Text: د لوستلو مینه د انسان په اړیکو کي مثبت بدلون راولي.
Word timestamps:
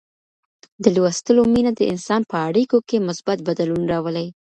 د 0.83 0.85
لوستلو 0.95 1.41
مینه 1.53 1.71
د 1.75 1.81
انسان 1.93 2.21
په 2.31 2.37
اړیکو 2.47 2.77
کي 2.87 2.97
مثبت 3.07 3.37
بدلون 3.47 3.83
راولي. 3.91 4.27